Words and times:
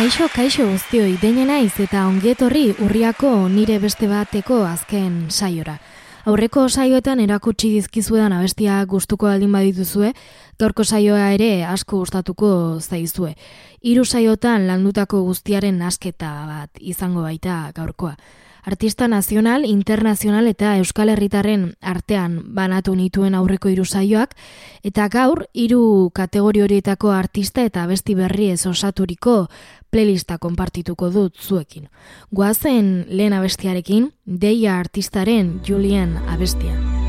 Kaixo, 0.00 0.30
kaixo 0.32 0.64
guztioi, 0.64 1.18
deine 1.20 1.42
naiz 1.44 1.74
eta 1.84 2.06
ongetorri 2.08 2.70
urriako 2.80 3.34
nire 3.52 3.74
beste 3.82 4.06
bateko 4.08 4.62
azken 4.64 5.26
saiora. 5.28 5.74
Aurreko 6.24 6.62
saioetan 6.72 7.20
erakutsi 7.20 7.68
dizkizuedan 7.74 8.32
abestia 8.32 8.78
gustuko 8.88 9.28
aldin 9.28 9.52
badituzue, 9.52 10.14
gaurko 10.56 10.88
saioa 10.88 11.28
ere 11.36 11.66
asko 11.68 12.00
gustatuko 12.00 12.48
zaizue. 12.80 13.34
Hiru 13.84 14.06
saiotan 14.06 14.64
landutako 14.72 15.20
guztiaren 15.28 15.82
asketa 15.84 16.32
bat 16.48 16.80
izango 16.80 17.28
baita 17.28 17.66
gaurkoa 17.76 18.16
artista 18.62 19.08
nazional, 19.08 19.64
internazional 19.64 20.46
eta 20.50 20.74
euskal 20.80 21.10
herritarren 21.12 21.70
artean 21.80 22.40
banatu 22.54 22.94
nituen 22.96 23.34
aurreko 23.34 23.70
hiru 23.72 23.84
saioak 23.84 24.34
eta 24.84 25.08
gaur 25.12 25.46
hiru 25.54 26.10
kategori 26.14 26.62
horietako 26.66 27.12
artista 27.14 27.64
eta 27.64 27.86
besti 27.86 28.14
berri 28.14 28.50
ez 28.50 28.66
osaturiko 28.66 29.48
playlista 29.90 30.38
konpartituko 30.38 31.12
dut 31.14 31.36
zuekin. 31.36 31.88
Goazen 32.36 33.06
lehen 33.08 33.32
abestiarekin, 33.32 34.12
deia 34.26 34.78
artistaren 34.78 35.60
Julian 35.68 36.16
abestian. 36.28 36.99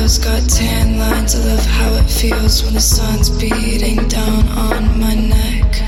Got 0.00 0.48
tan 0.48 0.98
lines. 0.98 1.34
I 1.34 1.44
love 1.44 1.66
how 1.66 1.92
it 1.94 2.08
feels 2.08 2.64
when 2.64 2.72
the 2.72 2.80
sun's 2.80 3.28
beating 3.28 4.08
down 4.08 4.48
on 4.48 4.98
my 4.98 5.14
neck. 5.14 5.82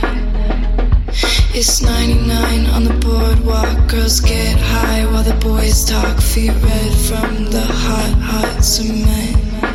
It's 1.54 1.80
99 1.80 2.66
on 2.66 2.84
the 2.84 2.94
boardwalk. 3.00 3.88
Girls 3.88 4.20
get 4.20 4.58
high 4.58 5.06
while 5.06 5.22
the 5.22 5.34
boys 5.36 5.86
talk. 5.86 6.20
Feet 6.20 6.50
red 6.50 6.92
from 7.08 7.46
the 7.46 7.62
hot, 7.62 8.12
hot 8.20 8.62
cement. 8.62 9.71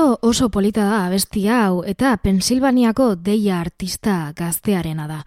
Oso 0.00 0.18
oso 0.22 0.48
polita 0.48 0.84
da 0.84 1.04
abesti 1.04 1.42
hau 1.52 1.82
eta 1.84 2.14
Pensilvaniako 2.24 3.18
deia 3.20 3.58
artista 3.60 4.32
gaztearena 4.36 5.04
da. 5.06 5.18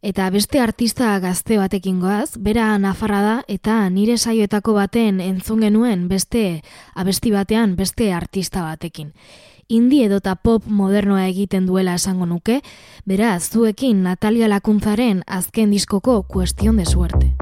Eta 0.00 0.30
beste 0.32 0.60
artista 0.60 1.10
gazte 1.20 1.58
batekin 1.60 1.98
goaz, 2.00 2.38
bera 2.40 2.70
nafarra 2.80 3.20
da 3.20 3.34
eta 3.46 3.74
nire 3.90 4.16
saioetako 4.16 4.72
baten 4.78 5.20
entzun 5.20 5.60
genuen 5.60 6.08
beste 6.08 6.62
abesti 6.94 7.34
batean 7.34 7.76
beste 7.76 8.08
artista 8.16 8.62
batekin. 8.64 9.12
Indi 9.68 10.00
edota 10.06 10.32
pop 10.36 10.64
modernoa 10.64 11.26
egiten 11.26 11.66
duela 11.68 11.98
esango 12.00 12.24
nuke, 12.24 12.62
bera 13.04 13.36
zuekin 13.38 14.00
Natalia 14.02 14.48
Lakuntzaren 14.48 15.26
azken 15.26 15.76
diskoko 15.76 16.22
kuestion 16.22 16.80
de 16.80 16.86
suerte. 16.86 17.34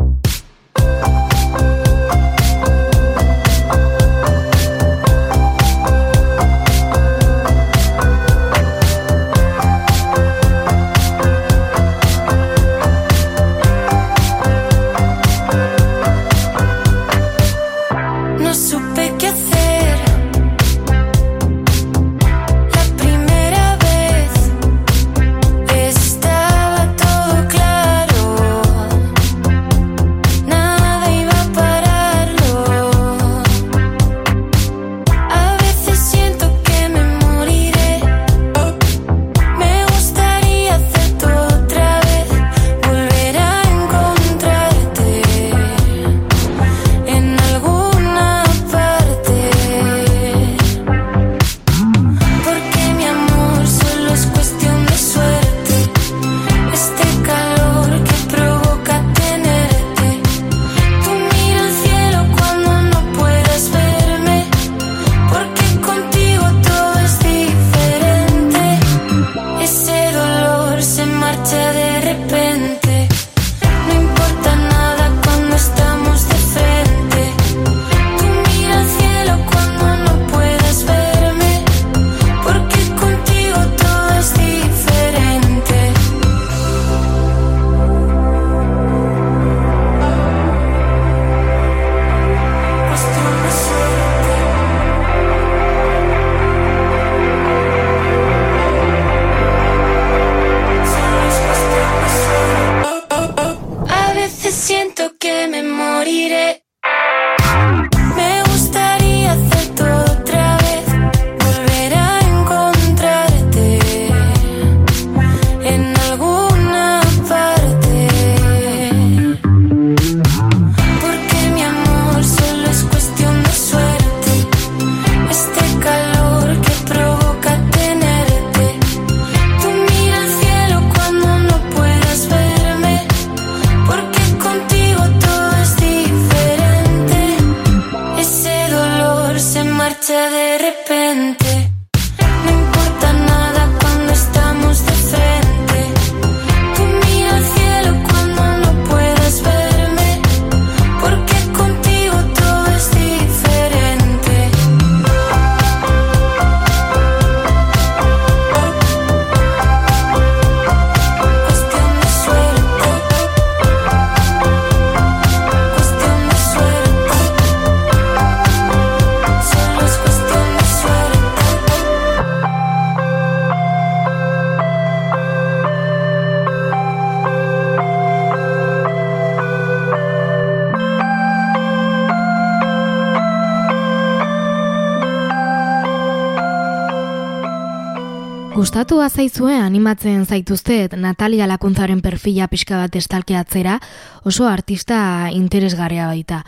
Gustatu 188.95 189.17
zaizue 189.17 189.55
animatzen 189.59 190.21
zaituztet 190.25 190.93
Natalia 190.95 191.49
Lakuntzaren 191.51 191.99
perfila 191.99 192.47
pixka 192.47 192.77
bat 192.79 192.95
estalkeatzera 192.95 193.81
oso 194.23 194.47
artista 194.47 195.31
interesgarria 195.35 196.07
baita. 196.07 196.45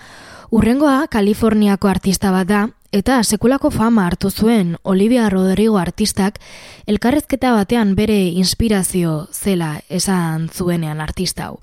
Urrengoa 0.54 1.08
Kaliforniako 1.10 1.90
artista 1.90 2.31
bat 2.31 2.46
da 2.46 2.60
eta 2.94 3.19
sekulako 3.25 3.72
fama 3.75 4.06
hartu 4.06 4.31
zuen 4.31 4.76
Olivia 4.84 5.26
Rodrigo 5.28 5.76
artistak 5.82 6.38
elkarrezketa 6.87 7.50
batean 7.50 7.96
bere 7.98 8.28
inspirazio 8.28 9.26
zela 9.32 9.81
esan 9.90 10.49
zuenean 10.49 11.00
artista 11.00 11.49
hau. 11.50 11.58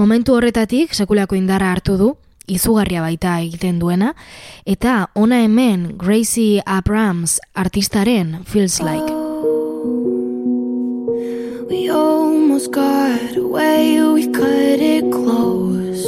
Momentu 0.00 0.32
horretatik 0.32 0.94
sekulako 0.94 1.36
indarra 1.36 1.74
hartu 1.76 1.98
du, 1.98 2.14
izugarria 2.46 3.04
baita 3.04 3.38
egiten 3.44 3.78
duena, 3.78 4.14
eta 4.64 5.10
ona 5.12 5.44
hemen 5.44 5.90
Gracie 5.98 6.62
Abrams 6.64 7.38
artistaren 7.52 8.38
Feels 8.46 8.80
Like. 8.80 9.11
We 11.68 11.90
almost 11.90 12.72
got 12.72 13.36
away, 13.36 14.00
we 14.02 14.26
cut 14.32 14.80
it 14.80 15.10
close. 15.12 16.04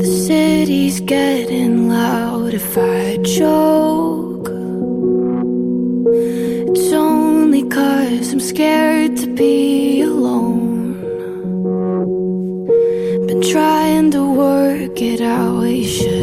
The 0.00 0.06
city's 0.26 1.00
getting 1.00 1.88
loud 1.88 2.54
if 2.54 2.78
I 2.78 3.16
choke. 3.22 4.48
It's 6.70 6.92
only 6.92 7.62
cause 7.68 8.32
I'm 8.32 8.40
scared 8.40 9.16
to 9.18 9.26
be 9.34 10.00
alone. 10.02 11.00
Been 13.26 13.42
trying 13.42 14.10
to 14.12 14.22
work 14.24 15.00
it 15.02 15.20
out, 15.20 15.66
should 15.84 16.15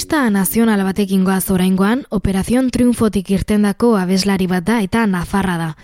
Artista 0.00 0.30
nazional 0.30 0.80
batekin 0.80 1.26
goaz 1.28 1.50
oraingoan, 1.52 2.06
Operazion 2.08 2.70
Triunfotik 2.72 3.28
irtendako 3.36 3.98
abeslari 4.00 4.46
bat 4.48 4.64
da 4.64 4.78
eta 4.80 5.02
Nafarra 5.04 5.58
da. 5.60 5.74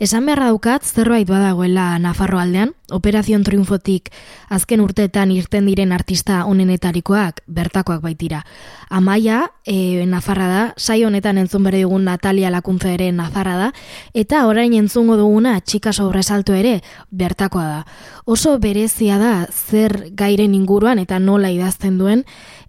Esan 0.00 0.24
beharra 0.24 0.46
daukat 0.48 0.84
zerbait 0.84 1.28
badagoela 1.28 1.98
Nafarro 2.00 2.40
aldean, 2.40 2.72
Operazion 2.92 3.44
Triunfotik 3.44 4.08
azken 4.48 4.80
urteetan 4.80 5.30
irten 5.34 5.68
diren 5.68 5.92
artista 5.92 6.42
onenetarikoak 6.48 7.42
bertakoak 7.46 8.00
baitira. 8.00 8.42
Amaia, 8.88 9.42
e, 9.66 10.06
Nafarra 10.08 10.48
da, 10.48 10.64
sai 10.76 11.02
honetan 11.04 11.36
entzun 11.36 11.64
bere 11.68 11.84
dugun 11.84 12.08
Natalia 12.08 12.48
Lakuntza 12.52 12.92
ere 12.92 13.10
Nafarra 13.12 13.56
da, 13.60 13.70
eta 14.14 14.46
orain 14.48 14.72
entzungo 14.72 15.20
duguna 15.20 15.58
txika 15.60 15.92
sobresalto 15.92 16.56
ere 16.56 16.80
bertakoa 17.10 17.68
da. 17.68 17.80
Oso 18.24 18.58
berezia 18.58 19.18
da 19.20 19.34
zer 19.52 20.14
gairen 20.16 20.54
inguruan 20.54 20.98
eta 20.98 21.18
nola 21.18 21.52
idazten 21.52 21.98
duen, 22.00 22.24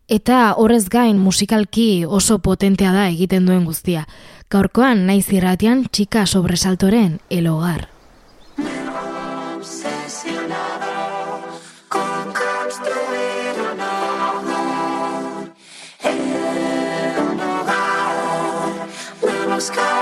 Eta 0.07 0.53
horrez 0.55 0.87
gain 0.87 1.17
musikalki 1.19 2.05
oso 2.07 2.37
potentea 2.39 2.93
da 2.95 3.09
egiten 3.11 3.45
duen 3.45 3.65
guztia. 3.67 4.05
Gaurkoan 4.47 5.03
naiz 5.09 5.27
irratian 5.35 5.83
txika 5.91 6.25
sobresaltoren 6.25 7.19
elogar. 7.29 7.89
Sky. 19.57 19.96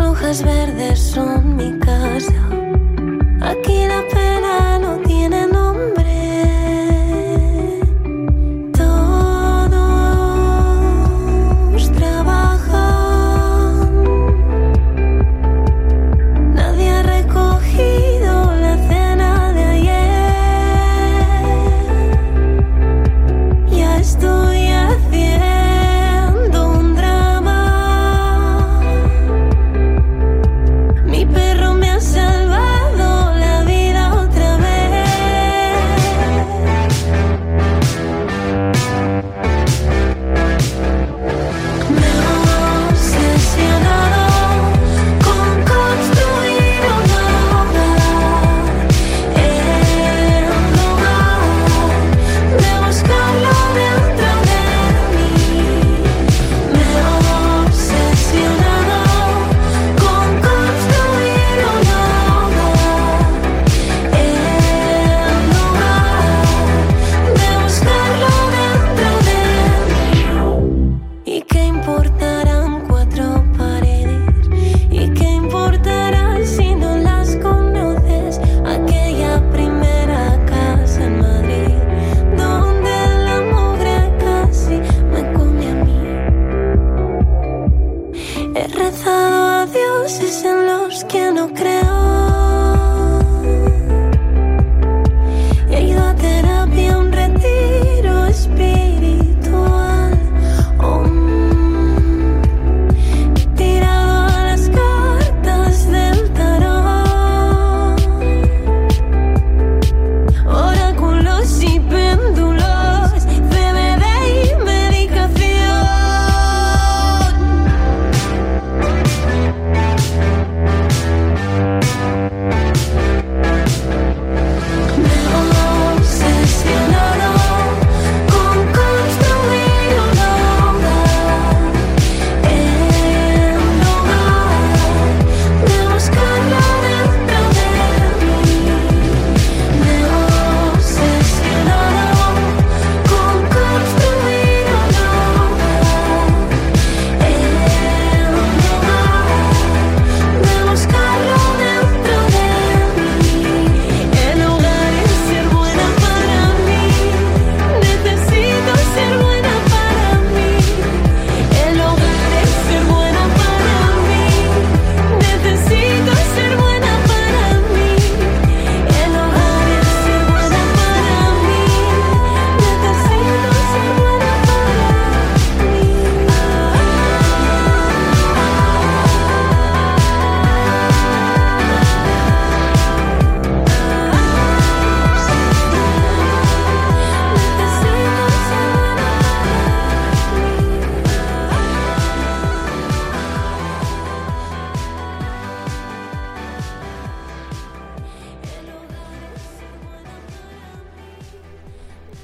Las 0.00 0.08
hojas 0.08 0.42
verdes 0.42 0.98
son 0.98 1.56
mi 1.56 1.78
casa. 1.78 2.32
Aquí 3.42 3.86
la 3.86 4.02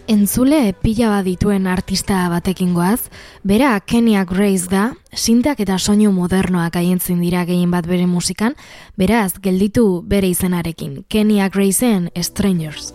Entzule 0.07 0.71
pila 0.79 1.09
bat 1.11 1.25
dituen 1.27 1.65
artista 1.67 2.21
batekin 2.31 2.77
goaz, 2.77 3.09
bera 3.43 3.73
Kenya 3.83 4.23
Grace 4.25 4.71
da, 4.71 4.93
sintak 5.11 5.59
eta 5.65 5.81
soinu 5.83 6.13
modernoak 6.15 6.79
aientzin 6.79 7.19
dira 7.25 7.43
gehien 7.49 7.73
bat 7.75 7.89
bere 7.91 8.07
musikan, 8.07 8.55
beraz, 8.95 9.33
gelditu 9.43 10.05
bere 10.07 10.31
izenarekin, 10.31 11.01
Kenya 11.11 11.51
Graceen 11.51 12.07
Strangers. 12.23 12.93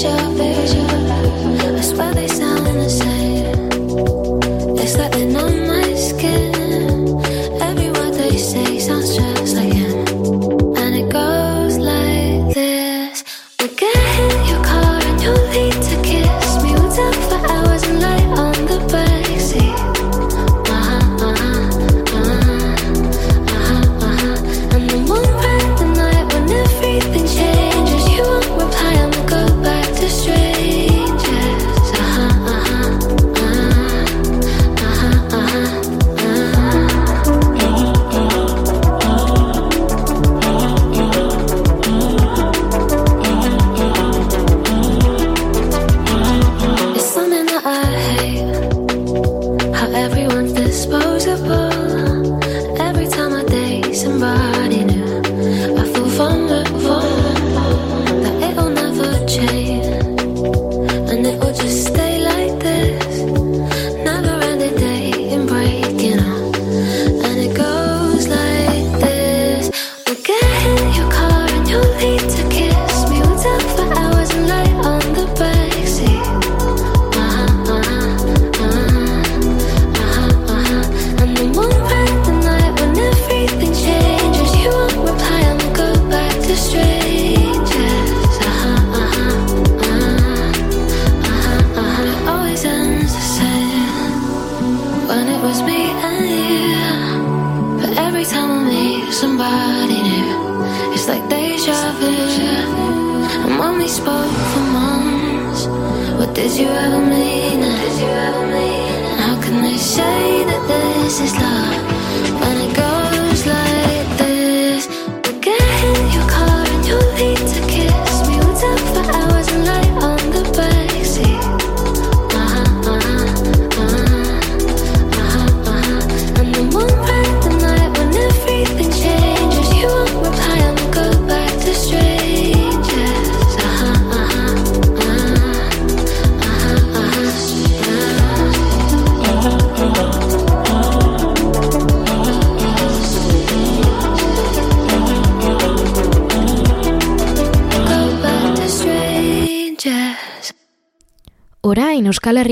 pleasure 0.00 0.27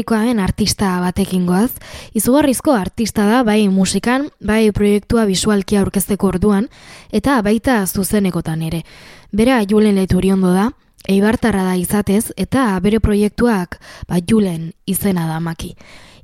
Euskal 0.07 0.23
Herrikoaen 0.23 0.38
artista 0.38 1.01
batekin 1.03 1.47
goaz, 1.47 1.73
izugarrizko 2.14 2.71
artista 2.73 3.25
da 3.27 3.42
bai 3.42 3.66
musikan, 3.69 4.29
bai 4.38 4.71
proiektua 4.71 5.25
bisualki 5.27 5.77
aurkezteko 5.77 6.29
orduan, 6.29 6.69
eta 7.11 7.42
baita 7.42 7.85
zuzenekotan 7.87 8.62
ere. 8.62 8.85
Bera 9.33 9.59
Julen 9.66 9.97
Leturiondo 9.97 10.53
da, 10.55 10.71
eibartarra 11.09 11.64
da 11.64 11.75
izatez, 11.75 12.31
eta 12.37 12.79
bere 12.81 13.01
proiektuak 13.01 13.81
ba, 14.07 14.21
Julen 14.23 14.73
izena 14.87 15.27
da 15.27 15.40
maki. 15.40 15.75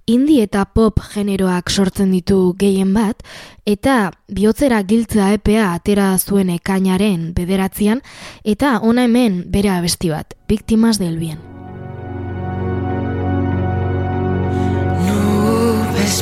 Indi 0.07 0.41
eta 0.41 0.65
pop 0.65 1.01
generoak 1.13 1.69
sortzen 1.71 2.13
ditu 2.13 2.55
gehien 2.59 2.95
bat, 2.95 3.19
eta 3.67 4.13
bihotzera 4.31 4.83
giltza 4.87 5.33
epea 5.35 5.73
atera 5.73 6.13
zuen 6.19 6.55
ekainaren 6.55 7.33
bederatzean, 7.35 8.03
eta 8.45 8.79
ona 8.79 9.09
hemen 9.11 9.43
bere 9.51 9.75
abesti 9.75 10.15
bat, 10.15 10.39
Biktimas 10.47 11.01
del 11.03 11.19
Bien. 11.19 11.62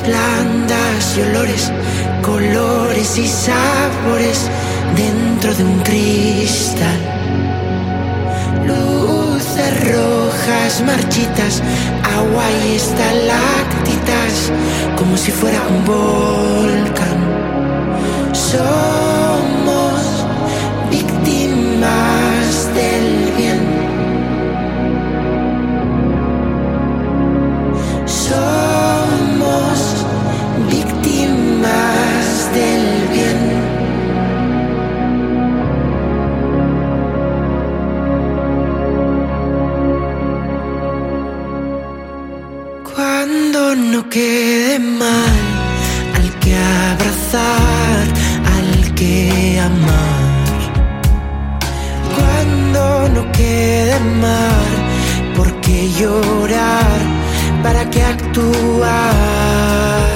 Blandas 0.07 1.17
y 1.17 1.21
olores, 1.23 1.73
colores 2.23 3.19
y 3.19 3.29
sabores 3.29 4.49
dentro 4.97 5.55
de 5.55 5.65
un 5.65 5.79
cristal. 5.81 7.01
Luces 8.67 9.93
rojas 9.93 10.83
marchitas, 10.87 11.63
agua 12.17 12.45
y 12.65 12.77
estalactitas, 12.77 14.53
como 14.97 15.17
si 15.17 15.31
fuera 15.31 15.61
un 15.69 15.85
volcán. 15.85 17.21
Somos 18.33 19.10
no 44.01 44.09
quede 44.09 44.79
mal 44.79 45.39
al 46.15 46.39
que 46.41 46.57
abrazar, 46.57 48.05
al 48.57 48.95
que 48.95 49.61
amar. 49.61 50.57
Cuando 52.17 53.09
no 53.15 53.33
quede 53.33 54.01
mal, 54.27 54.73
¿por 55.37 55.49
qué 55.61 55.91
llorar? 55.99 57.01
¿Para 57.63 57.91
qué 57.91 58.03
actuar? 58.03 60.10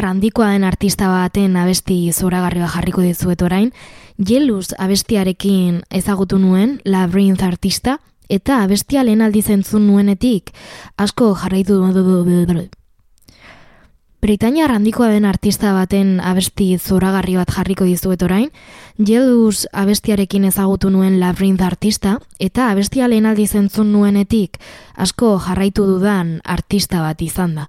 Britania 0.00 0.14
handikoa 0.16 0.52
den 0.52 0.64
artista 0.64 1.08
baten 1.12 1.56
abesti 1.60 2.12
zoragarri 2.12 2.60
bat 2.62 2.72
jarriko 2.72 3.02
dizuet 3.02 3.42
orain, 3.42 3.70
Jelus 4.16 4.72
abestiarekin 4.78 5.82
ezagutu 5.90 6.38
nuen 6.38 6.80
Labyrinth 6.86 7.44
artista, 7.44 7.98
eta 8.30 8.62
abestia 8.62 9.04
lehen 9.04 9.20
aldi 9.20 9.42
zentzun 9.42 9.86
nuenetik 9.86 10.52
asko 10.96 11.34
jarraitu 11.36 11.76
Britania 14.22 14.68
handikoa 14.72 15.08
den 15.08 15.24
artista 15.24 15.74
baten 15.74 16.20
abesti 16.20 16.78
zoragarri 16.78 17.36
bat 17.36 17.52
jarriko 17.52 17.84
dizuet 17.84 18.22
orain, 18.22 18.50
Jelus 18.96 19.66
abestiarekin 19.72 20.44
ezagutu 20.44 20.88
nuen 20.88 21.20
Labyrinth 21.20 21.62
artista, 21.62 22.20
eta 22.40 22.70
abestia 22.70 23.08
lehen 23.08 23.26
aldi 23.26 23.46
zentzun 23.46 23.92
nuenetik 23.92 24.56
asko 24.96 25.38
jarraitu 25.46 25.84
dudan 25.84 26.40
artista 26.44 27.00
bat 27.00 27.20
izan 27.20 27.54
da. 27.54 27.68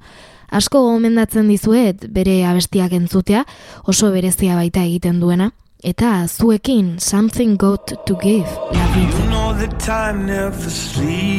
Asko 0.51 0.81
gomendatzen 0.83 1.47
dizuet 1.47 2.07
bere 2.11 2.41
abestiak 2.43 2.91
entzutea, 2.97 3.45
oso 3.87 4.11
berezia 4.11 4.55
baita 4.59 4.81
egiten 4.83 5.19
duena, 5.23 5.51
eta 5.83 6.27
zuekin 6.27 6.99
Something 6.99 7.57
Got 7.57 8.05
to 8.05 8.15
Give 8.21 8.45
Labyrinth. 8.71 9.19
You 9.19 9.29
know 9.29 9.53
that 9.53 9.79
time 9.79 10.25
never 10.25 10.69
sleeps. 10.69 11.31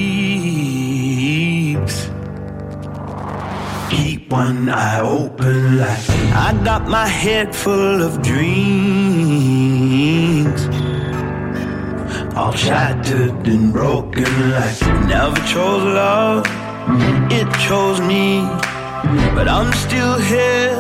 Keep 3.91 4.33
one 4.33 4.71
eye 4.71 5.01
open 5.01 5.77
like 5.77 6.11
I 6.33 6.55
got 6.65 6.89
my 6.89 7.07
head 7.07 7.55
full 7.55 8.03
of 8.03 8.23
dreams. 8.23 8.73
All 12.35 12.53
shattered 12.53 13.47
and 13.47 13.73
broken 13.75 14.51
like 14.53 14.81
never 15.07 15.37
chose 15.47 15.85
love. 15.85 16.47
It 17.31 17.53
chose 17.61 18.01
me. 18.01 18.49
But 19.35 19.49
I'm 19.49 19.73
still 19.73 20.19
here, 20.19 20.79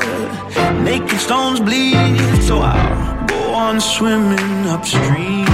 making 0.83 1.19
stones 1.19 1.61
bleed. 1.61 2.17
So 2.43 2.59
I'll 2.61 3.27
go 3.27 3.55
on 3.55 3.81
swimming 3.81 4.67
upstream 4.69 5.47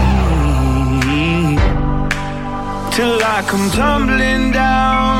till 2.92 3.18
I 3.22 3.42
come 3.46 3.70
tumbling 3.70 4.52
down. 4.52 5.16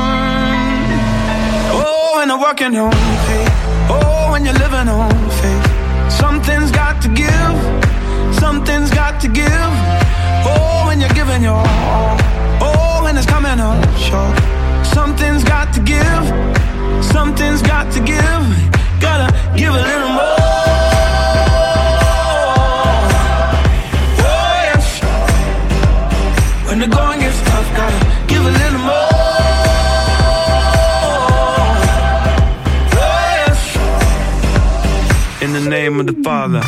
Oh, 1.71 2.17
when 2.17 2.29
I'm 2.29 2.39
walking 2.39 2.75
on 2.77 2.91
faith. 3.27 3.53
Oh, 3.89 4.31
when 4.31 4.45
you're 4.45 4.59
living 4.65 4.87
on 4.87 5.09
faith. 5.41 6.11
Something's 6.11 6.71
got 6.71 7.01
to 7.01 7.09
give. 7.09 7.55
Something's 8.35 8.91
got 8.91 9.19
to 9.21 9.27
give. 9.27 9.71
Oh, 10.45 10.83
when 10.87 10.99
you're 10.99 11.15
giving 11.21 11.41
your 11.41 11.55
all. 11.55 12.17
Oh, 12.61 13.01
when 13.03 13.17
it's 13.17 13.25
coming 13.25 13.59
up 13.59 13.81
short. 13.97 14.37
Something's 14.85 15.43
got 15.43 15.73
to 15.73 15.79
give. 15.79 16.68
Something's 17.01 17.61
got 17.61 17.91
to 17.93 17.99
give. 17.99 18.43
Gotta 18.99 19.27
give 19.57 19.73
a 19.73 19.81
little 19.89 20.09
more. 20.09 20.37
Oh, 24.21 24.53
yes. 24.69 24.85
When 26.67 26.79
the 26.79 26.87
going 26.87 27.19
gets 27.19 27.39
tough, 27.49 27.69
gotta 27.75 27.99
give 28.27 28.43
a 28.45 28.51
little 28.61 28.83
more. 28.89 29.09
Oh, 33.01 33.23
yes. 33.45 33.59
In 35.41 35.49
the 35.53 35.61
name 35.69 35.99
of 35.99 36.05
the 36.07 36.17
Father. 36.23 36.61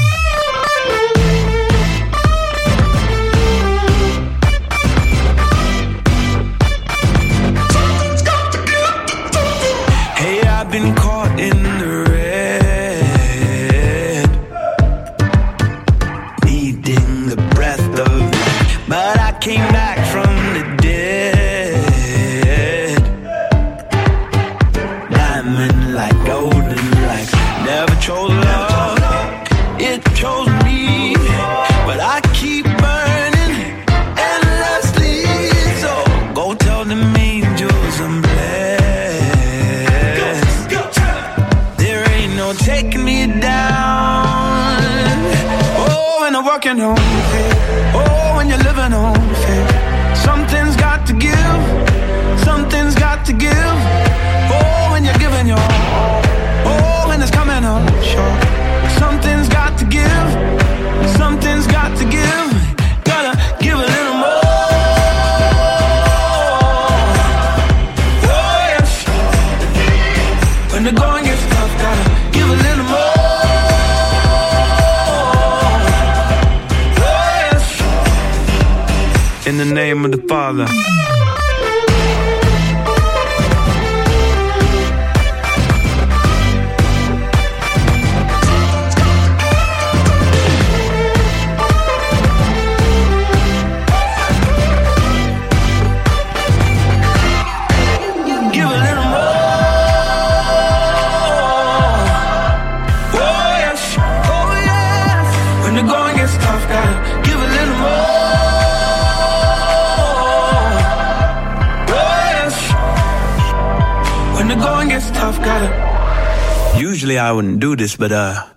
But 118.02 118.12
uh. 118.12 118.51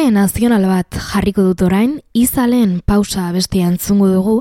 Talde 0.00 0.14
nazional 0.16 0.62
bat 0.64 0.96
jarriko 0.96 1.42
dut 1.44 1.60
orain, 1.66 1.90
izalen 2.16 2.78
pausa 2.88 3.26
abestia 3.28 3.66
entzungo 3.68 4.06
dugu, 4.08 4.38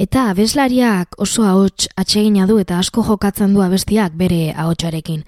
eta 0.00 0.30
abeslariak 0.30 1.18
oso 1.20 1.44
ahots 1.44 1.90
atsegina 2.00 2.46
du 2.48 2.56
eta 2.62 2.78
asko 2.80 3.04
jokatzen 3.04 3.52
du 3.52 3.60
abestiak 3.60 4.16
bere 4.16 4.54
ahotsarekin. 4.56 5.20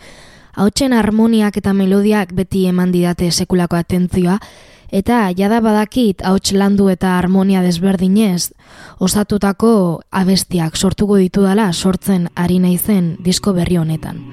Ahotsen 0.56 0.96
harmoniak 0.96 1.60
eta 1.60 1.76
melodiak 1.76 2.32
beti 2.32 2.64
eman 2.72 2.88
didate 2.94 3.28
sekulako 3.30 3.76
atentzioa, 3.76 4.40
eta 4.88 5.26
jada 5.36 5.60
badakit 5.60 6.24
ahots 6.24 6.56
landu 6.56 6.88
eta 6.88 7.18
harmonia 7.18 7.60
desberdinez, 7.60 8.54
osatutako 8.98 10.00
abestiak 10.10 10.76
sortuko 10.76 11.20
ditudala 11.20 11.72
sortzen 11.74 12.30
ari 12.34 12.62
naizen 12.64 13.18
disko 13.20 13.52
berri 13.52 13.76
honetan. 13.76 14.24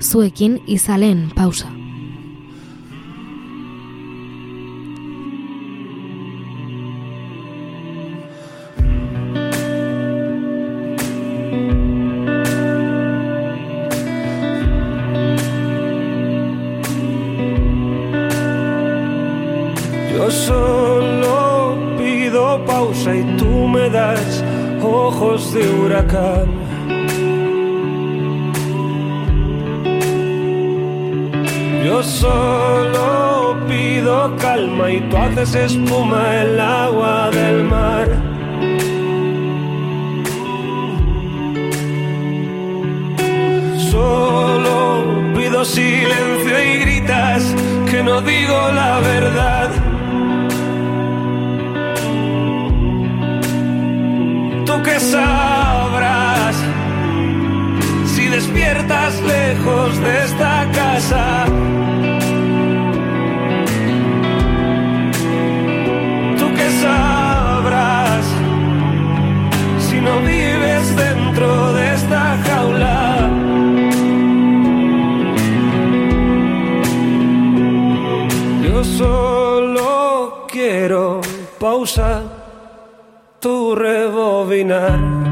Zuekin 0.00 0.62
izalen 0.66 1.28
pausa. 1.36 1.68
Y 23.14 23.22
tú 23.36 23.68
me 23.68 23.88
das 23.88 24.42
ojos 24.82 25.52
de 25.54 25.68
huracán. 25.68 26.46
Yo 31.84 32.02
solo 32.02 33.56
pido 33.68 34.34
calma 34.36 34.90
y 34.90 35.00
tú 35.08 35.16
haces 35.16 35.54
espuma 35.54 36.42
el 36.42 36.58
agua 36.58 37.30
del 37.30 37.64
mar. 37.64 38.08
Solo 43.90 45.04
pido 45.36 45.64
silencio 45.64 46.64
y 46.64 46.78
gritas 46.78 47.54
que 47.88 48.02
no 48.02 48.20
digo 48.20 48.72
la 48.72 49.00
verdad. 49.00 49.85
Tú 54.66 54.82
que 54.82 54.98
sabrás 54.98 56.56
si 58.14 58.26
despiertas 58.28 59.20
lejos 59.22 60.00
de 60.00 60.24
esta 60.24 60.68
casa. 60.72 61.44
Tú 66.38 66.46
que 66.58 66.68
sabrás 66.82 68.24
si 69.78 70.00
no 70.00 70.20
vives 70.20 70.96
dentro 70.96 71.72
de 71.72 71.94
esta 71.94 72.36
jaula. 72.46 73.30
Yo 78.64 78.84
solo 78.84 80.46
quiero 80.50 81.20
pausa, 81.60 82.22
tu 83.40 83.74
caminar. 84.56 85.25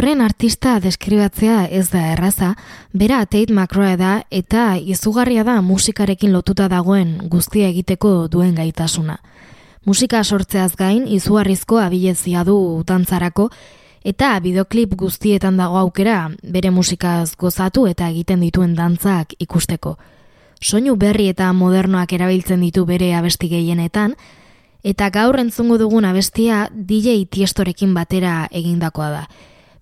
Datorren 0.00 0.22
artista 0.24 0.78
deskribatzea 0.80 1.66
ez 1.76 1.90
da 1.92 2.06
erraza, 2.14 2.54
bera 2.96 3.18
Tate 3.26 3.52
McRae 3.52 3.98
da 4.00 4.12
eta 4.32 4.78
izugarria 4.80 5.42
da 5.44 5.58
musikarekin 5.60 6.32
lotuta 6.32 6.70
dagoen 6.72 7.10
guztia 7.28 7.68
egiteko 7.68 8.12
duen 8.32 8.54
gaitasuna. 8.56 9.18
Musika 9.84 10.22
sortzeaz 10.24 10.70
gain 10.78 11.04
izugarrizko 11.04 11.82
abilezia 11.82 12.46
du 12.48 12.56
dantzarako 12.88 13.50
eta 14.00 14.30
bideoklip 14.40 14.96
guztietan 15.04 15.60
dago 15.60 15.76
aukera 15.82 16.30
bere 16.48 16.72
musikaz 16.72 17.36
gozatu 17.36 17.84
eta 17.92 18.08
egiten 18.08 18.40
dituen 18.40 18.72
dantzak 18.80 19.36
ikusteko. 19.38 19.98
Soinu 20.62 20.96
berri 20.96 21.28
eta 21.28 21.52
modernoak 21.52 22.16
erabiltzen 22.16 22.64
ditu 22.64 22.86
bere 22.88 23.12
abesti 23.20 23.52
gehienetan, 23.52 24.16
eta 24.82 25.12
gaur 25.12 25.44
entzungo 25.44 25.76
dugun 25.76 26.08
abestia 26.08 26.70
DJ 26.72 27.26
Tiestorekin 27.28 27.92
batera 27.92 28.46
egindakoa 28.50 29.12
da. 29.18 29.24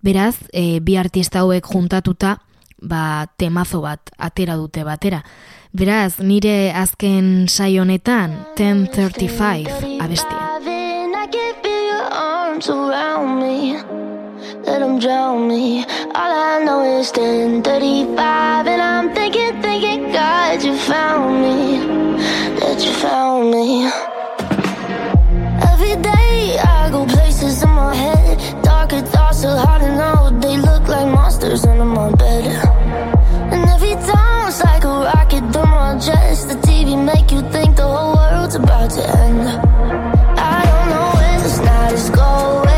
Beraz, 0.00 0.36
e, 0.52 0.80
bi 0.80 0.96
artista 0.96 1.42
hauek 1.42 1.66
juntatuta, 1.66 2.38
ba, 2.78 3.26
temazo 3.36 3.80
bat 3.82 4.12
atera 4.18 4.56
dute 4.56 4.84
batera. 4.86 5.24
Beraz, 5.72 6.20
nire 6.22 6.72
azken 6.72 7.48
saio 7.48 7.82
honetan 7.82 8.38
1035 8.56 9.98
abestia. 10.00 10.46
Let 14.68 14.80
them 14.80 14.98
drown 14.98 15.48
me. 15.48 15.84
All 16.14 16.32
I 16.32 16.62
know 16.62 17.00
is 17.00 17.10
1035. 17.12 18.66
And 18.66 18.82
I'm 18.82 19.14
thinking, 19.14 19.62
thinking, 19.62 20.12
God, 20.12 20.62
you 20.62 20.76
found 20.76 21.40
me. 21.40 21.78
That 22.60 22.84
you 22.84 22.92
found 22.92 23.50
me. 23.50 23.86
Every 25.72 25.96
day 26.02 26.58
I 26.58 26.90
go 26.90 27.06
places 27.06 27.62
in 27.62 27.70
my 27.70 27.94
head. 27.94 28.67
Thoughts 28.88 29.44
are 29.44 29.58
hard 29.66 29.82
to 29.82 29.96
know. 29.96 30.40
They 30.40 30.56
look 30.56 30.88
like 30.88 31.06
monsters 31.12 31.66
under 31.66 31.84
my 31.84 32.10
bed. 32.12 32.44
And 33.52 33.68
every 33.68 33.94
time 34.10 34.48
it's 34.48 34.64
like 34.64 34.82
a 34.84 34.88
rocket 34.88 35.52
through 35.52 35.64
my 35.64 35.98
chest. 35.98 36.48
The 36.48 36.54
TV 36.66 36.96
make 36.96 37.30
you 37.30 37.42
think 37.52 37.76
the 37.76 37.82
whole 37.82 38.16
world's 38.16 38.54
about 38.54 38.90
to 38.92 39.02
end. 39.18 39.46
I 40.38 40.64
don't 40.68 40.88
know 40.88 41.10
where 41.20 41.38
this 41.40 41.58
night 41.58 41.92
is 41.92 42.08
going, 42.08 42.77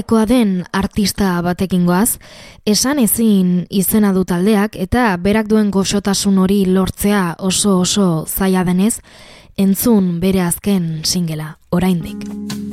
Altzagaratekoa 0.00 0.26
den 0.28 0.64
artista 0.72 1.42
batekin 1.42 1.84
goaz, 1.84 2.16
esan 2.64 2.98
ezin 2.98 3.66
izena 3.68 4.14
du 4.16 4.24
taldeak 4.24 4.76
eta 4.80 5.16
berak 5.20 5.46
duen 5.46 5.70
goxotasun 5.70 6.38
hori 6.38 6.64
lortzea 6.64 7.36
oso 7.38 7.80
oso 7.80 8.24
zaila 8.26 8.64
denez, 8.64 9.00
entzun 9.58 10.18
bere 10.20 10.40
azken 10.40 11.02
singela, 11.04 11.58
oraindik. 11.70 12.69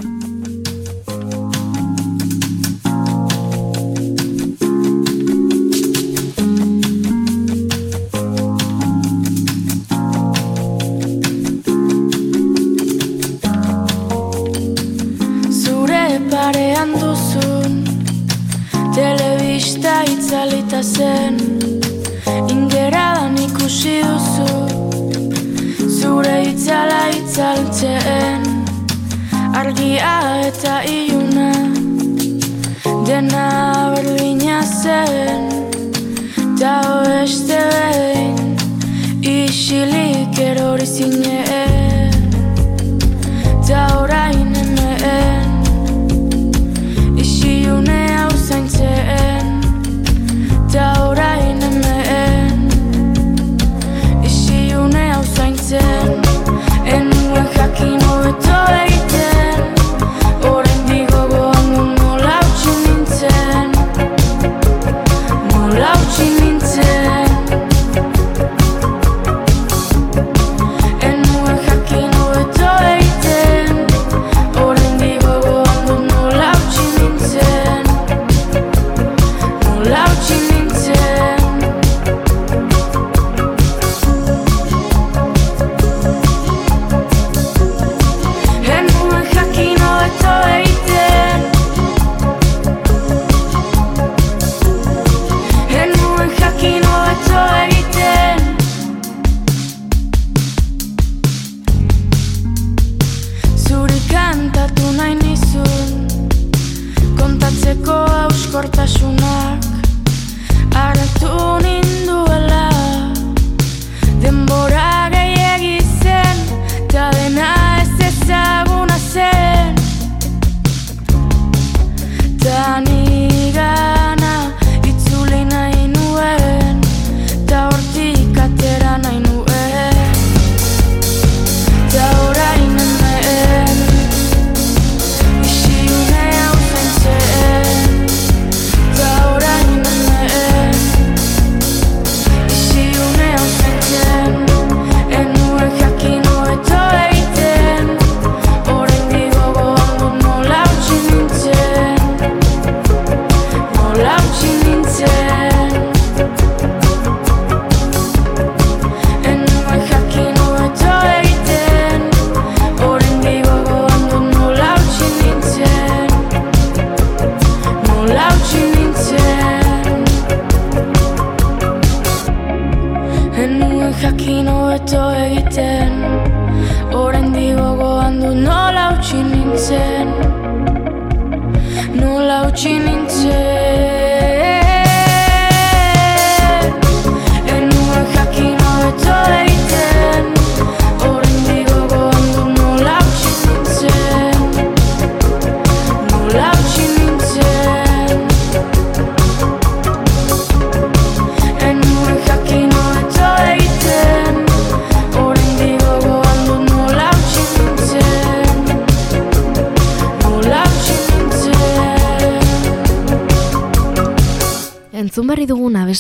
Itzalita 20.78 20.84
zen. 20.84 21.38
Ingeradan 22.50 23.38
ikusi 23.38 24.02
duzu 24.02 24.48
Zure 26.00 26.44
itzala 26.52 27.10
itzaltzen. 27.10 28.44
Argia 29.54 30.46
eta 30.48 30.84
iluna 30.84 31.52
Dena 33.06 33.94
berdina 33.96 34.62
zen. 34.64 35.50
Ta 36.60 37.04
beste 37.06 37.60
behin 37.72 38.58
Isilik 39.22 40.40
erori 40.40 40.86
zinen 40.86 41.47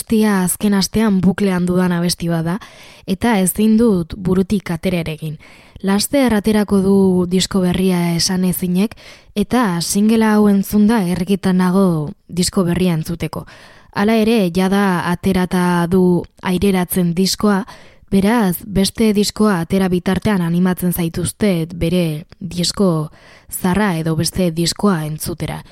abestia 0.08 0.44
azken 0.44 0.74
astean 0.74 1.20
buklean 1.20 1.66
dudan 1.66 1.92
abesti 1.92 2.30
bada, 2.30 2.60
eta 3.06 3.40
ezin 3.40 3.78
dut 3.78 4.14
burutik 4.16 4.72
atera 4.72 5.02
ere 5.02 5.18
egin. 5.18 5.38
Laste 5.84 6.22
erraterako 6.26 6.80
du 6.80 7.26
disko 7.28 7.60
berria 7.60 8.16
esan 8.16 8.46
ezinek, 8.46 8.96
eta 9.36 9.82
singela 9.82 10.36
hau 10.36 10.48
entzunda 10.48 11.02
errekitan 11.04 11.58
nago 11.58 12.12
disko 12.30 12.64
berria 12.64 12.94
entzuteko. 12.94 13.46
Hala 13.92 14.16
ere, 14.16 14.50
jada 14.56 15.12
aterata 15.12 15.86
du 15.92 16.24
aireratzen 16.42 17.14
diskoa, 17.14 17.66
beraz, 18.10 18.64
beste 18.64 19.12
diskoa 19.14 19.60
atera 19.60 19.90
bitartean 19.90 20.42
animatzen 20.42 20.94
zaituztet 20.94 21.76
bere 21.76 22.24
disko 22.40 23.12
zarra 23.52 23.98
edo 23.98 24.16
beste 24.16 24.52
diskoa 24.52 25.04
entzutera. 25.06 25.64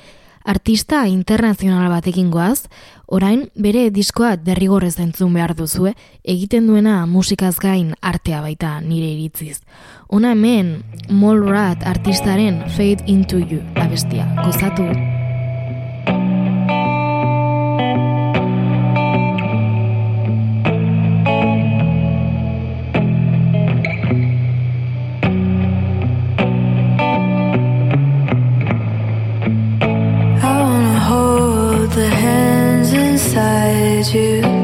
Artista 0.46 1.08
internazional 1.10 1.88
batekin 1.90 2.28
goaz, 2.30 2.68
orain 3.10 3.48
bere 3.58 3.88
diskoa 3.90 4.36
derrigorrez 4.38 4.94
entzun 5.02 5.34
behar 5.34 5.56
duzue, 5.58 5.96
egiten 6.22 6.70
duena 6.70 7.00
musikaz 7.10 7.56
gain 7.58 7.96
artea 7.98 8.44
baita 8.46 8.76
nire 8.80 9.10
iritziz. 9.10 9.58
Ona 10.06 10.36
hemen 10.38 10.84
Mallrat 11.10 11.82
artistaren 11.82 12.62
Fade 12.78 13.10
Into 13.10 13.42
You 13.42 13.62
abestia, 13.74 14.30
gozatu. 14.44 14.86
You. 34.14 34.55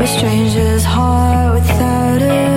a 0.00 0.06
stranger's 0.06 0.82
heart 0.82 1.54
without 1.54 2.22
a 2.22 2.49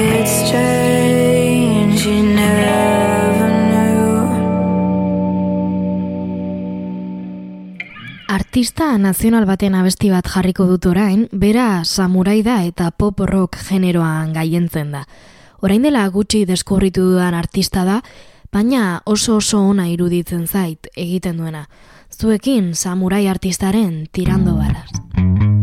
it's 0.00 0.46
strange 0.46 2.06
you. 2.06 2.28
Artista 8.28 8.98
nazional 8.98 9.46
baten 9.46 9.74
abesti 9.74 10.10
bat 10.12 10.26
jarriko 10.28 10.66
dut 10.68 10.86
orain, 10.90 11.28
bera 11.32 11.84
samurai 11.84 12.42
da 12.42 12.62
eta 12.66 12.90
pop 12.90 13.20
rock 13.20 13.58
generoan 13.68 14.32
gaientzen 14.32 14.92
da. 14.92 15.04
Orain 15.60 15.82
dela 15.82 16.06
gutxi 16.08 16.44
deskurritu 16.46 17.02
dudan 17.12 17.34
artista 17.34 17.84
da, 17.84 18.02
baina 18.52 19.00
oso 19.06 19.36
oso 19.36 19.60
ona 19.60 19.88
iruditzen 19.88 20.46
zait 20.46 20.86
egiten 20.96 21.38
duena. 21.38 21.66
Zuekin 22.18 22.74
samurai 22.74 23.26
artistaren 23.28 24.06
tirando 24.12 24.54
baraz. 24.54 25.57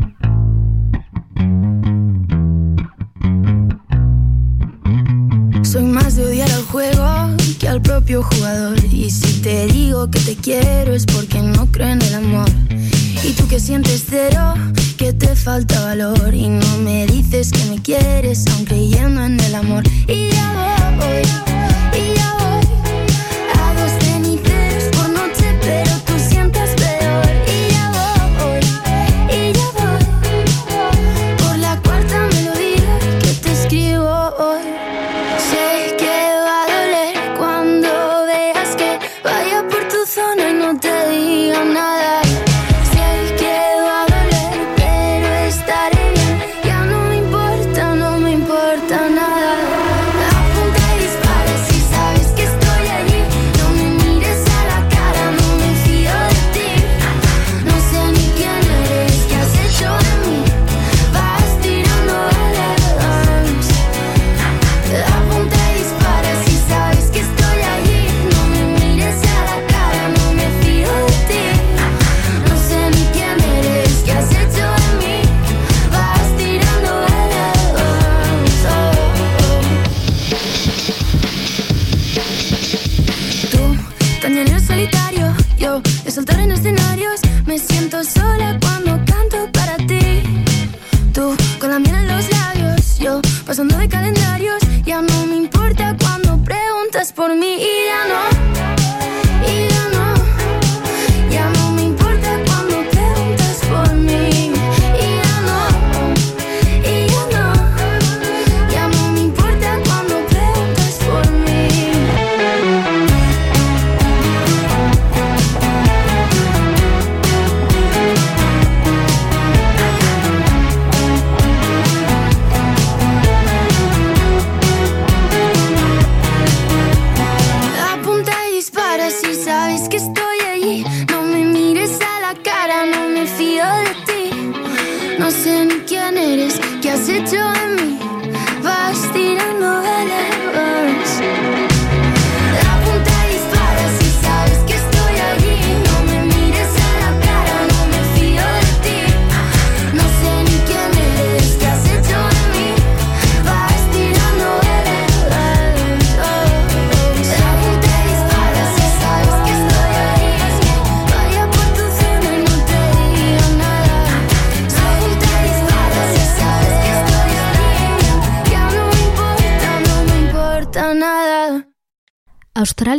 Soy 5.76 5.84
más 5.84 6.16
de 6.16 6.24
odiar 6.24 6.50
al 6.52 6.64
juego 6.64 7.36
que 7.60 7.68
al 7.68 7.82
propio 7.82 8.24
jugador. 8.24 8.82
Y 8.94 9.12
si 9.12 9.42
te 9.42 9.68
digo 9.68 10.10
que 10.10 10.22
te 10.22 10.38
quiero 10.38 10.94
es 10.94 11.06
porque 11.06 11.42
no 11.42 11.70
creo 11.70 11.90
en 11.90 12.02
el 12.02 12.14
amor. 12.16 12.50
Y 13.26 13.34
tú 13.34 13.46
que 13.50 13.60
sientes 13.60 14.06
cero, 14.10 14.54
que 14.96 15.12
te 15.12 15.36
falta 15.36 15.78
valor. 15.82 16.34
Y 16.34 16.48
no 16.48 16.78
me 16.78 17.06
dices 17.08 17.52
que 17.52 17.66
me 17.66 17.82
quieres, 17.82 18.46
aunque 18.54 18.76
creyendo 18.76 19.22
en 19.22 19.38
el 19.38 19.54
amor. 19.54 19.84
Y 20.08 20.30
ya 20.30 20.96
voy, 20.98 21.24
ya 21.24 21.44
voy 21.46 21.75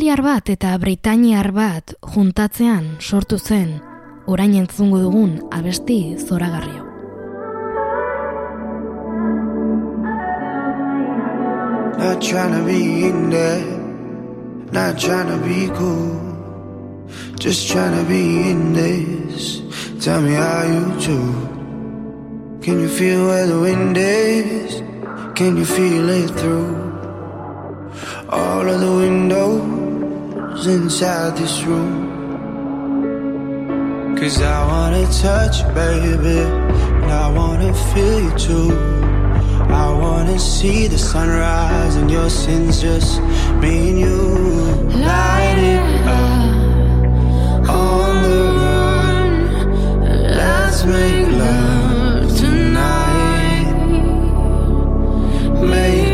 Australiar 0.06 0.22
bat 0.22 0.50
eta 0.52 0.72
Britainiar 0.78 1.48
bat 1.50 1.92
juntatzean 2.14 2.84
sortu 3.02 3.40
zen 3.42 3.72
orain 4.30 4.52
entzungo 4.54 5.00
dugun 5.02 5.32
abesti 5.50 6.14
zoragarrio. 6.14 6.84
Not 11.98 12.22
trying 12.22 12.54
to 12.54 12.62
be 12.62 13.08
in 13.08 13.30
there, 13.30 13.66
not 14.70 14.94
trying 14.96 15.26
to 15.26 15.38
be 15.42 15.66
cool. 15.74 16.14
Just 17.40 17.66
trying 17.72 17.98
to 17.98 18.04
be 18.06 18.50
in 18.52 18.74
this. 18.74 19.60
Tell 19.98 20.22
me 20.22 20.34
how 20.34 20.62
you 20.70 20.84
do. 21.02 21.18
Can 22.62 22.78
you 22.78 22.88
feel 22.88 23.26
where 23.26 23.46
the 23.48 23.58
wind 23.58 23.96
is? 23.98 24.82
Can 25.34 25.56
you 25.56 25.64
feel 25.64 26.08
it 26.10 26.30
through 26.38 26.78
all 28.30 28.68
of 28.68 28.78
the 28.78 28.94
windows 29.02 29.85
inside 30.64 31.36
this 31.36 31.62
room? 31.64 32.16
Cause 34.16 34.40
I 34.40 34.66
wanna 34.66 35.04
touch 35.12 35.60
you, 35.60 35.68
baby, 35.74 36.38
and 37.02 37.12
I 37.12 37.28
wanna 37.30 37.74
feel 37.92 38.20
you 38.24 38.32
too. 38.38 38.70
I 39.68 39.92
wanna 39.92 40.38
see 40.38 40.86
the 40.88 40.96
sunrise 40.96 41.96
and 41.96 42.10
your 42.10 42.30
sins 42.30 42.80
just 42.80 43.20
me 43.60 43.90
and 43.90 43.98
you. 44.00 44.16
Light 45.10 45.58
it 45.58 46.06
up 46.06 47.68
on 47.68 48.22
the 48.22 48.42
run. 48.62 49.30
Let's 50.40 50.84
make 50.84 51.28
love 51.44 52.36
tonight. 52.38 53.74
Make 55.60 56.05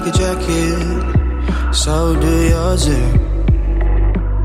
like 0.00 0.14
a 0.14 0.18
jacket, 0.18 1.74
so 1.74 2.14
do 2.20 2.48
yours. 2.48 2.86
eh? 2.88 3.12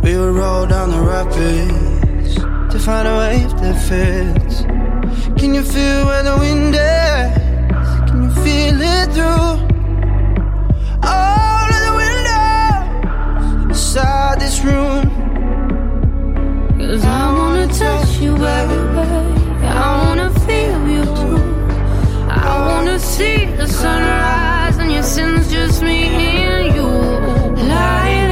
We 0.01 0.17
would 0.17 0.35
roll 0.35 0.65
down 0.65 0.89
the 0.89 0.99
rapids 0.99 2.35
to 2.71 2.79
find 2.79 3.07
a 3.07 3.17
wave 3.17 3.51
that 3.61 3.77
fits. 3.87 4.61
Can 5.39 5.53
you 5.53 5.63
feel 5.63 6.05
where 6.07 6.23
the 6.23 6.37
wind 6.39 6.73
is? 6.73 8.09
Can 8.09 8.23
you 8.23 8.31
feel 8.43 8.81
it 8.81 9.07
through 9.13 9.51
all 11.03 11.67
of 11.75 11.81
the 11.87 11.93
windows 12.01 13.65
inside 13.69 14.39
this 14.39 14.57
room? 14.63 15.03
Cause 16.79 17.05
I 17.05 17.31
wanna 17.37 17.67
touch 17.67 18.17
you, 18.19 18.33
baby. 18.33 18.79
I 19.67 20.03
wanna 20.03 20.29
feel 20.45 20.81
you 20.95 21.03
too. 21.19 21.37
I 22.29 22.53
wanna 22.67 22.97
see 22.99 23.45
the 23.45 23.67
sunrise 23.67 24.62
and 24.93 24.95
your 24.95 25.03
sins 25.03 25.51
just 25.51 25.81
me 25.81 26.05
and 26.05 26.75
you. 26.75 27.67
Light 27.67 28.22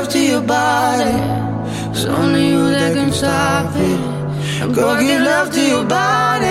Love 0.00 0.08
to 0.12 0.18
your 0.18 0.40
body. 0.40 1.12
It's 1.90 2.06
only 2.06 2.48
you 2.48 2.70
that 2.70 2.94
can 2.94 3.12
stop 3.12 3.70
it. 3.76 4.74
Go 4.74 4.98
give 4.98 5.20
love 5.20 5.52
to 5.52 5.60
your 5.60 5.84
body. 5.84 6.46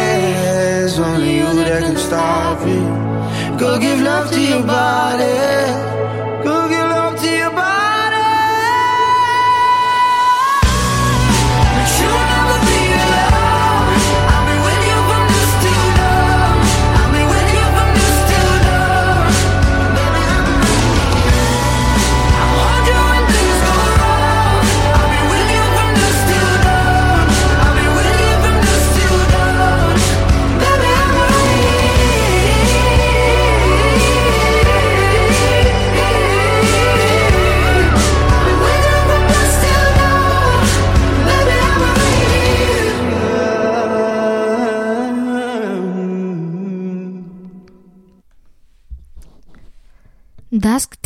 It's 0.86 1.00
only 1.00 1.38
you 1.38 1.52
that 1.66 1.82
can 1.82 1.98
stop 1.98 2.60
it. 2.62 3.60
Go 3.60 3.80
give 3.80 4.02
love 4.02 4.30
to 4.30 4.40
your 4.40 4.62
body. 4.62 6.29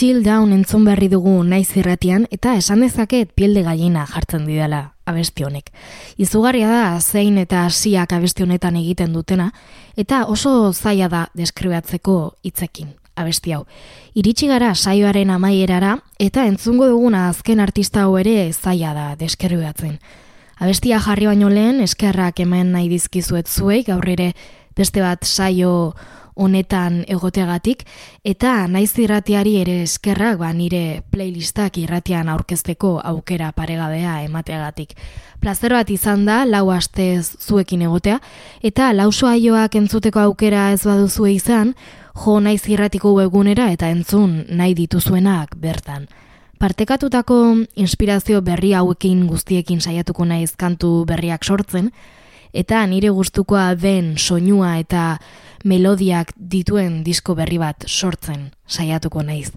Till 0.04 0.22
Down 0.22 0.52
entzun 0.52 0.84
berri 0.84 1.08
dugu 1.08 1.32
naiz 1.48 1.78
irratian 1.80 2.26
eta 2.36 2.58
esan 2.60 2.82
dezaket 2.84 3.30
piel 3.40 3.54
de 3.56 3.62
gallina 3.64 4.02
jartzen 4.04 4.42
didala 4.44 4.82
abesti 5.08 5.46
honek. 5.48 5.70
Izugarria 6.20 6.68
da 6.68 6.98
zein 7.00 7.38
eta 7.40 7.62
hasiak 7.70 8.12
abesti 8.12 8.44
honetan 8.44 8.76
egiten 8.76 9.14
dutena 9.16 9.46
eta 9.96 10.26
oso 10.26 10.74
zaila 10.74 11.08
da 11.08 11.22
deskribatzeko 11.40 12.36
hitzekin. 12.44 12.90
abesti 13.16 13.54
hau. 13.54 13.64
Iritsi 14.14 14.48
gara 14.48 14.76
saioaren 14.76 15.30
amaierara 15.30 15.94
eta 16.20 16.48
entzungo 16.52 16.90
duguna 16.90 17.30
azken 17.30 17.62
artista 17.62 18.04
hau 18.04 18.18
ere 18.18 18.52
zaila 18.52 18.94
da 18.94 19.16
deskerbiatzen. 19.16 20.00
Abestia 20.60 21.00
jarri 21.00 21.28
baino 21.28 21.50
lehen 21.50 21.80
eskerrak 21.80 22.40
hemen 22.40 22.74
nahi 22.74 22.90
dizkizuet 22.90 23.48
zuei 23.48 23.84
gaur 23.84 24.10
ere 24.10 24.34
beste 24.76 25.00
bat 25.00 25.24
saio 25.24 25.96
honetan 26.36 27.04
egoteagatik 27.08 27.84
eta 28.24 28.68
naiz 28.68 28.92
irratiari 29.00 29.56
ere 29.62 29.82
eskerrak 29.84 30.40
ba 30.40 30.52
nire 30.54 31.04
playlistak 31.12 31.78
irratian 31.78 32.30
aurkezteko 32.30 33.00
aukera 33.04 33.52
paregabea 33.52 34.22
emateagatik. 34.24 34.96
Plazer 35.40 35.74
bat 35.76 35.90
izan 35.90 36.26
da 36.26 36.44
lau 36.46 36.70
astez 36.72 37.36
zuekin 37.40 37.82
egotea 37.82 38.20
eta 38.62 38.94
lau 38.94 39.12
soaioak 39.12 39.76
entzuteko 39.76 40.20
aukera 40.20 40.72
ez 40.72 40.84
baduzu 40.86 41.28
izan, 41.28 41.76
jo 42.14 42.40
naiz 42.40 42.62
irratiko 42.70 43.14
webgunera 43.18 43.72
eta 43.72 43.90
entzun 43.90 44.44
nahi 44.50 44.76
dituzuenak 44.78 45.58
bertan. 45.58 46.08
Partekatutako 46.64 47.38
inspirazio 47.76 48.42
berri 48.42 48.72
hauekin 48.78 49.26
guztiekin 49.28 49.82
saiatuko 49.82 50.24
naiz 50.26 50.54
kantu 50.56 51.04
berriak 51.10 51.44
sortzen, 51.44 51.90
eta 52.54 52.86
nire 52.88 53.10
gustukoa 53.10 53.74
den 53.76 54.14
soinua 54.18 54.78
eta 54.80 55.18
melodiak 55.64 56.34
dituen 56.38 57.04
disko 57.04 57.36
berri 57.36 57.58
bat 57.58 57.86
sortzen 57.88 58.52
saiatuko 58.68 59.24
naiz. 59.24 59.52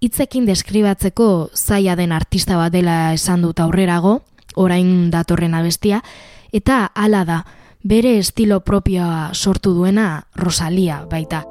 Hitzekin 0.00 0.46
deskribatzeko 0.46 1.50
zaila 1.54 1.96
den 1.96 2.12
artista 2.12 2.58
bat 2.60 2.72
dela 2.72 3.14
esan 3.16 3.42
dut 3.42 3.60
aurrerago, 3.60 4.20
orain 4.56 5.10
datorren 5.10 5.54
abestia, 5.54 6.02
eta 6.52 6.90
hala 6.94 7.24
da, 7.24 7.42
bere 7.86 8.18
estilo 8.18 8.60
propioa 8.60 9.30
sortu 9.32 9.72
duena 9.74 10.26
Rosalia 10.36 11.04
baita. 11.10 11.44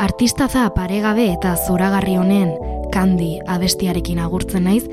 Artistaza 0.00 0.66
paregabe 0.74 1.28
eta 1.32 1.54
zoragarri 1.54 2.16
honen 2.18 2.50
kandi 2.92 3.38
abestiarekin 3.46 4.18
agurtzen 4.18 4.66
naiz, 4.66 4.84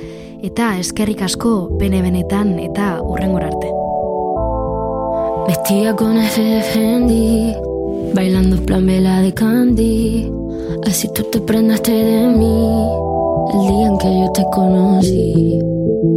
eta 0.46 0.76
eskerrik 0.82 1.26
asko 1.26 1.78
bene-benetan 1.82 2.58
eta 2.62 2.98
urrengor 3.02 3.50
arte. 3.50 3.81
Vestida 5.48 5.96
con 5.96 6.18
ese 6.18 6.62
Fendi, 6.62 7.54
bailando 8.14 8.58
plan 8.58 8.86
vela 8.86 9.22
de 9.22 9.34
Candy. 9.34 10.32
Así 10.86 11.08
tú 11.14 11.24
te 11.32 11.40
prendaste 11.40 11.92
de 11.92 12.28
mí 12.28 12.88
el 13.54 13.68
día 13.68 13.88
en 13.88 13.98
que 13.98 14.20
yo 14.20 14.32
te 14.32 14.44
conocí. 14.54 15.60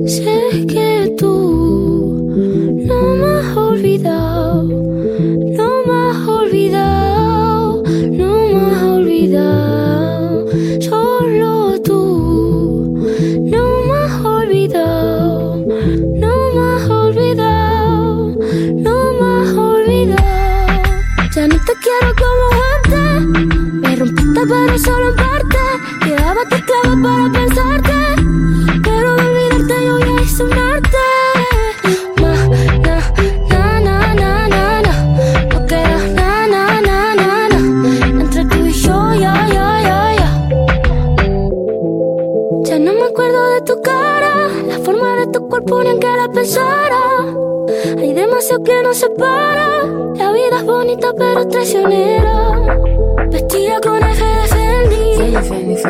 Sé 0.07 0.67
que 0.67 1.15
tú 1.19 2.27
no 2.87 3.15
me 3.17 3.27
has 3.27 3.57
olvidado, 3.57 4.63
solo 24.79 25.11
en 25.11 25.17
parte. 25.17 25.59
Quedaba 26.03 26.41
tu 26.51 26.57
clavo 26.65 27.03
para 27.03 27.33
pensarte. 27.33 27.93
Pero 28.83 29.17
de 29.17 29.23
olvidarte 29.23 29.87
yo 29.87 29.99
ya 29.99 30.23
hice 30.23 30.43
un 30.43 30.53
arte. 30.53 31.05
cuerpo 45.55 45.83
ni 45.83 45.99
que 45.99 46.07
la 46.07 46.29
pensara. 46.29 47.03
Hay 47.99 48.13
demasiado 48.13 48.63
que 48.63 48.83
nos 48.83 48.97
separa. 48.97 49.85
La 50.17 50.33
vida 50.33 50.59
es 50.59 50.65
bonita 50.65 51.13
pero 51.17 51.47
traicionera. 51.47 52.61
Vestida 53.31 53.81
con 53.81 54.03
eje 54.03 54.54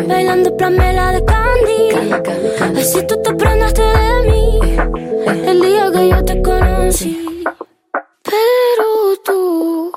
bailando 0.08 0.50
vela 0.56 1.12
de 1.12 1.24
Candy. 1.24 2.80
Así 2.80 3.06
tú 3.06 3.20
te 3.22 3.34
prendaste 3.34 3.82
de 3.82 4.30
mí 4.30 4.60
el 5.46 5.60
día 5.60 5.90
que 5.92 6.08
yo 6.08 6.24
te 6.24 6.42
conocí. 6.42 7.44
Pero 8.22 8.86
tú 9.24 9.92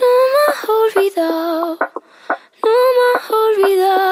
no 0.00 0.10
me 0.32 0.40
has 0.48 0.62
olvidado, 0.68 1.78
no 2.64 2.74
me 2.96 3.04
has 3.14 3.30
olvidado, 3.30 4.05